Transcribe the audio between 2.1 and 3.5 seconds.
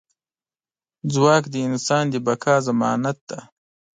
بقا ضمانت دی.